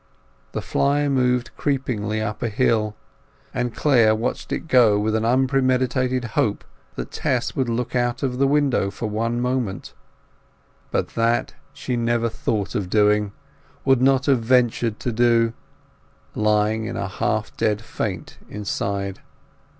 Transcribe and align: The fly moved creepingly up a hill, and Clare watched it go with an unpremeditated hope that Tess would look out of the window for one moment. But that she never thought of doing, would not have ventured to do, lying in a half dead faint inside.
The 0.53 0.63
fly 0.63 1.07
moved 1.07 1.51
creepingly 1.57 2.21
up 2.23 2.41
a 2.41 2.49
hill, 2.49 2.95
and 3.53 3.71
Clare 3.75 4.15
watched 4.15 4.51
it 4.51 4.61
go 4.67 4.97
with 4.97 5.13
an 5.15 5.23
unpremeditated 5.23 6.25
hope 6.33 6.63
that 6.95 7.11
Tess 7.11 7.55
would 7.55 7.69
look 7.69 7.95
out 7.95 8.23
of 8.23 8.39
the 8.39 8.47
window 8.47 8.89
for 8.89 9.05
one 9.07 9.39
moment. 9.39 9.93
But 10.89 11.09
that 11.09 11.53
she 11.71 11.97
never 11.97 12.29
thought 12.29 12.73
of 12.73 12.89
doing, 12.89 13.31
would 13.85 14.01
not 14.01 14.25
have 14.25 14.39
ventured 14.41 14.99
to 15.01 15.11
do, 15.11 15.53
lying 16.33 16.85
in 16.85 16.97
a 16.97 17.07
half 17.07 17.55
dead 17.55 17.79
faint 17.79 18.39
inside. 18.49 19.21